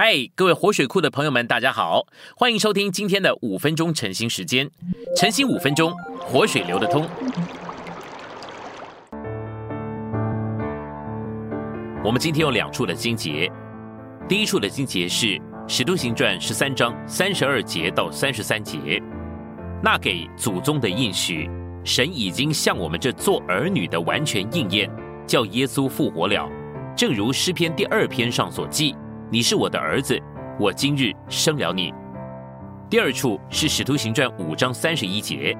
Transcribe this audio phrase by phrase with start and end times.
[0.00, 2.06] 嗨，各位活水库的朋友们，大家好，
[2.36, 4.70] 欢迎收听今天的五分钟晨兴时间。
[5.16, 7.04] 晨兴五分钟，活水流得通。
[12.04, 13.50] 我们今天有两处的经节，
[14.28, 15.26] 第一处的经节是
[15.66, 19.02] 《使徒行传》十三章三十二节到三十三节，
[19.82, 21.50] 那给祖宗的应许，
[21.82, 24.88] 神已经向我们这做儿女的完全应验，
[25.26, 26.48] 叫耶稣复活了，
[26.96, 28.94] 正如诗篇第二篇上所记。
[29.30, 30.18] 你是我的儿子，
[30.58, 31.92] 我今日生了你。
[32.88, 35.54] 第二处是使徒行传五章三十一节，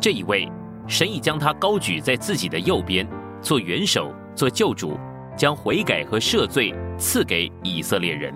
[0.00, 0.50] 这一位
[0.86, 3.06] 神已将他高举在自己的右边，
[3.42, 4.98] 做元首，做救主，
[5.36, 8.34] 将悔改和赦罪赐给以色列人。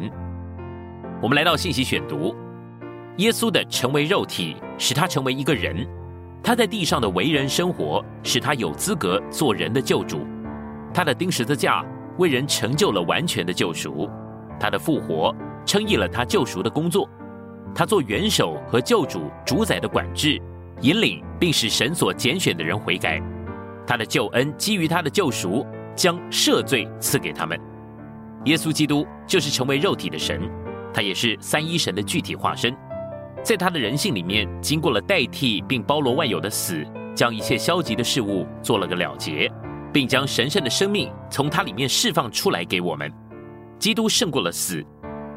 [1.23, 2.37] 我们来到信息选读，
[3.16, 5.77] 耶稣的成为肉体，使他成为一个人；
[6.43, 10.27] 他在地上的为人生活，使他有资格做人的救主。
[10.93, 11.82] 他的钉十字架
[12.19, 14.07] 为人成就了完全的救赎。
[14.59, 17.09] 他的复活称义了他救赎的工作，
[17.75, 20.41] 他做元首和救主主宰的管制，
[20.80, 23.23] 引领并使神所拣选的人悔改。
[23.87, 27.59] 他的救恩基于他的救赎，将赦罪赐给他们。
[28.45, 30.41] 耶稣基督就是成为肉体的神，
[30.93, 32.75] 他也是三一神的具体化身。
[33.43, 39.51] 在他的人性里面，经过了代替并包罗万有的死，将一切消极的事物做了个了结，
[39.93, 43.13] 并将神圣的生命从他里面释放出来给我们。
[43.79, 44.84] 基督胜过了死，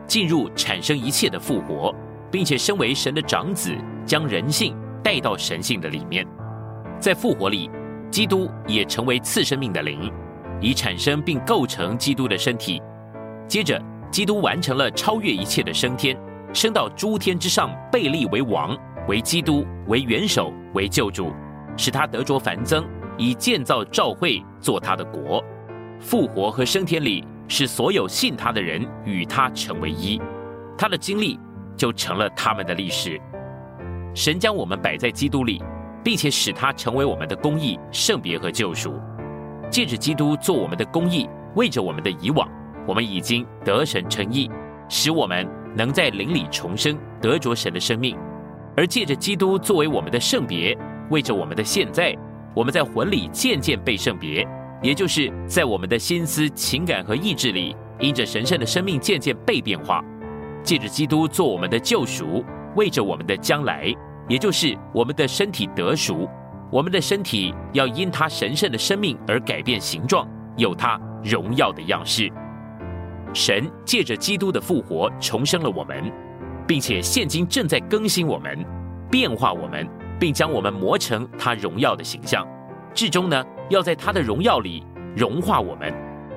[0.07, 1.93] 进入产生一切的复活，
[2.31, 3.75] 并且身为神的长子，
[4.05, 6.25] 将人性带到神性的里面。
[6.99, 7.69] 在复活里，
[8.09, 10.11] 基督也成为次生命的灵，
[10.59, 12.81] 以产生并构成基督的身体。
[13.47, 16.17] 接着，基督完成了超越一切的升天，
[16.51, 18.75] 升到诸天之上，被立为王，
[19.07, 21.31] 为基督，为元首，为救主，
[21.77, 22.83] 使他得着繁增，
[23.17, 25.43] 以建造教会，做他的国。
[25.99, 27.23] 复活和升天里。
[27.51, 30.21] 使所有信他的人与他成为一，
[30.77, 31.37] 他的经历
[31.75, 33.19] 就成了他们的历史。
[34.15, 35.61] 神将我们摆在基督里，
[36.01, 38.97] 并且使他成为我们的公义、圣别和救赎。
[39.69, 42.47] 借着基督做我们的公义，为着我们的以往，
[42.87, 44.49] 我们已经得神称义，
[44.87, 45.45] 使我们
[45.75, 48.17] 能在灵里重生，得着神的生命。
[48.77, 50.77] 而借着基督作为我们的圣别，
[51.09, 52.15] 为着我们的现在，
[52.55, 54.47] 我们在魂里渐渐被圣别。
[54.81, 60.03] 也就是在我们的心思、情感和意志里，因着神圣的生命渐渐被变化，
[60.63, 62.43] 借着基督做我们的救赎，
[62.75, 63.93] 为着我们的将来，
[64.27, 66.27] 也就是我们的身体得赎，
[66.71, 70.27] 我们的身体要因他神圣的生命而改变形状，
[70.57, 72.31] 有他荣耀的样式。
[73.33, 76.11] 神借着基督的复活重生了我们，
[76.67, 78.65] 并且现今正在更新我们、
[79.11, 79.87] 变化我们，
[80.19, 82.45] 并将我们磨成他荣耀的形象。
[82.93, 84.83] 至终呢，要在他的荣耀里
[85.15, 85.93] 融化我们，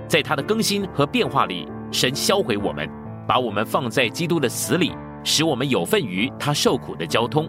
[0.09, 2.89] 在他的更新和变化里，神销毁我们，
[3.27, 7.49] 把我们放在基督的死里，使我们有份于他受苦的交通。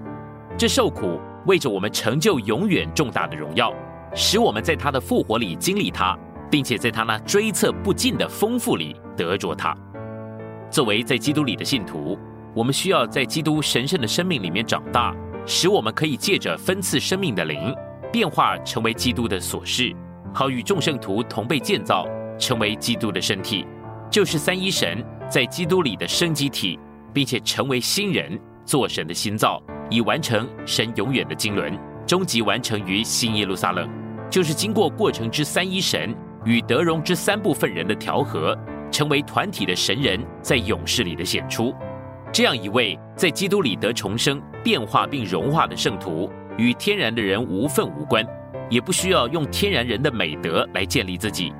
[0.58, 3.74] 这受苦为着我们成就永远重大的荣耀，
[4.14, 6.18] 使我们在他的复活里经历他，
[6.50, 9.76] 并且在他那追测不尽的丰富里得着他。
[10.72, 12.18] 作为在基督里的信徒，
[12.54, 17.74] 我们需要在基督神圣的生命里面长大，使我们可以借着分赐生命的灵。
[18.16, 19.94] 变化成为基督的所事，
[20.34, 22.08] 好与众圣徒同被建造，
[22.40, 23.68] 成为基督的身体，
[24.10, 26.80] 就是三一神在基督里的生机体，
[27.14, 31.78] 并且成为新人，做神的新造，以完成神永远的经纶，
[32.08, 33.86] 终极完成于新耶路撒冷，
[34.30, 36.16] 就是经过过程之三一神
[36.46, 38.58] 与德荣之三部分人的调和，
[38.90, 41.76] 成为团体的神人，在勇士里的显出，
[42.32, 46.32] 这样一位在基督里得重生、变化并融化的圣徒。
[46.58, 48.26] 与天然的人无份无关，
[48.70, 51.54] 也不需要用天然人的美德来建立自己。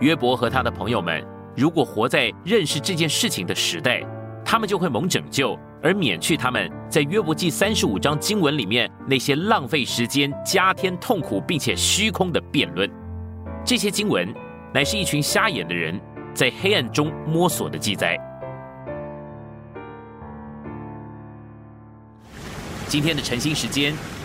[0.00, 1.22] 约伯和他的朋友们，
[1.56, 4.02] 如果活在认识这件事情的时代，
[4.44, 12.90] 他们就会蒙拯救，而免去他们在约伯记三十五章经文里面那些浪费时间、加添痛苦并且虚空的辩论。
[13.62, 14.26] 这些经文
[14.72, 16.00] 乃是一群瞎眼的人
[16.32, 18.18] 在黑暗中摸索的记载。
[22.88, 23.94] 今天的晨兴时间，